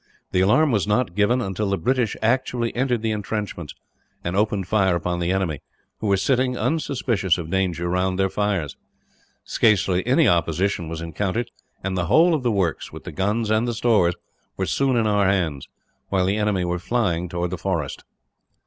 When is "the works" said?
12.41-12.91